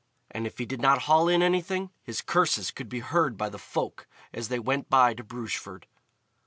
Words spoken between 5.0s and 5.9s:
to Brugeford.